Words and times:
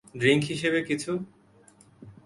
Drink 0.15 0.43
হিসেবে 0.43 0.79
কিছু? 0.83 1.11